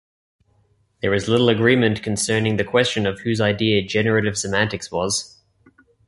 There 1.03 1.13
is 1.13 1.29
little 1.29 1.47
agreement 1.49 2.01
concerning 2.01 2.57
the 2.57 2.63
question 2.63 3.05
of 3.05 3.19
whose 3.19 3.39
idea 3.39 3.83
generative 3.83 4.35
semantics 4.35 4.91
was. 4.91 5.37